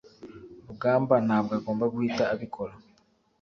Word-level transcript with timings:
rugamba 0.67 1.15
ntabwo 1.25 1.51
agomba 1.59 1.85
guhita 1.93 2.23
abikora 2.33 2.73